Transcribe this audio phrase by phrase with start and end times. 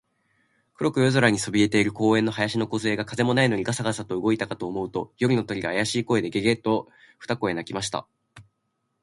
[0.73, 6.87] 黒く夜空にそびえている公園の林のこずえが、風もないのにガサガサと動いたかと思うと、夜の鳥が、あやしい声で、ゲ、ゲ、と
[7.19, 8.07] 二声鳴きました。